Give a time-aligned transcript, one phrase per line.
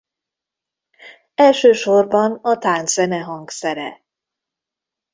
[1.35, 4.03] Elsősorban a tánczene hangszere.